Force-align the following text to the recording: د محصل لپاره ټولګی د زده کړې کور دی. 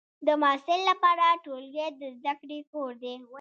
د 0.27 0.29
محصل 0.41 0.79
لپاره 0.89 1.25
ټولګی 1.43 1.87
د 1.99 2.01
زده 2.17 2.33
کړې 2.39 2.59
کور 2.71 2.91
دی. 3.03 3.15